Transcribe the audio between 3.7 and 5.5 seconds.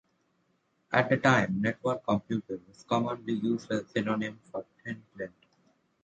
as a synonym for 'thin client'.